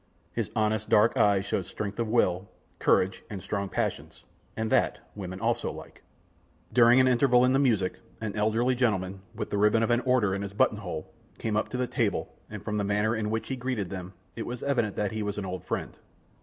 His 0.33 0.49
honest, 0.55 0.89
dark 0.89 1.15
eyes 1.15 1.45
showed 1.45 1.67
strength 1.67 1.99
of 1.99 2.07
will, 2.07 2.49
courage 2.79 3.21
and 3.29 3.39
strong 3.39 3.69
passions, 3.69 4.23
and 4.57 4.71
that, 4.71 4.97
women 5.13 5.39
also 5.39 5.71
like. 5.71 6.01
During 6.73 6.99
an 6.99 7.07
interval 7.07 7.45
in 7.45 7.53
the 7.53 7.59
music, 7.59 7.99
an 8.19 8.35
elderly 8.35 8.73
gentleman, 8.73 9.21
with 9.35 9.51
the 9.51 9.59
ribbon 9.59 9.83
of 9.83 9.91
an 9.91 9.99
order 10.01 10.33
in 10.33 10.41
his 10.41 10.53
button 10.53 10.79
hole, 10.79 11.13
came 11.37 11.55
up 11.55 11.69
to 11.69 11.77
the 11.77 11.85
table, 11.85 12.33
and 12.49 12.63
from 12.65 12.77
the 12.77 12.83
manner 12.83 13.15
in 13.15 13.29
which 13.29 13.49
he 13.49 13.55
greeted 13.55 13.91
them, 13.91 14.13
it 14.35 14.47
was 14.47 14.63
evident 14.63 14.95
that 14.95 15.11
he 15.11 15.21
was 15.21 15.37
an 15.37 15.45
old 15.45 15.63
friend. 15.63 15.99